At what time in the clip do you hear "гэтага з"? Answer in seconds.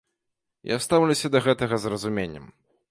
1.49-1.95